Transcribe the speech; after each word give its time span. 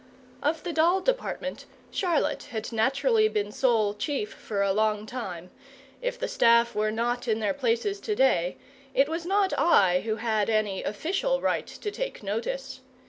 Of 0.41 0.63
the 0.63 0.73
doll 0.73 1.01
department 1.01 1.65
Charlotte 1.91 2.45
had 2.45 2.71
naturally 2.73 3.27
been 3.27 3.51
sole 3.51 3.93
chief 3.93 4.33
for 4.33 4.63
a 4.63 4.73
long 4.73 5.05
time; 5.05 5.51
if 6.01 6.17
the 6.17 6.27
staff 6.27 6.73
were 6.73 6.89
not 6.89 7.27
in 7.27 7.37
their 7.39 7.53
places 7.53 7.99
to 7.99 8.15
day, 8.15 8.57
it 8.95 9.07
was 9.07 9.27
not 9.27 9.53
I 9.59 9.99
who 10.01 10.15
had 10.15 10.49
any 10.49 10.81
official 10.81 11.39
right 11.39 11.67
to 11.67 11.91
take 11.91 12.23
notice. 12.23 12.81